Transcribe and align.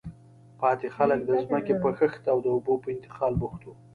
پاتې 0.59 0.87
خلک 0.95 1.19
د 1.25 1.29
ځمکې 1.43 1.73
په 1.83 1.89
کښت 1.97 2.23
او 2.33 2.37
د 2.45 2.47
اوبو 2.55 2.73
په 2.83 2.87
انتقال 2.95 3.33
بوخت 3.41 3.61
وو. 3.63 3.73